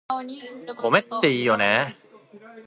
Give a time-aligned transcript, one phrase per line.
[0.89, 1.95] 米っていいよね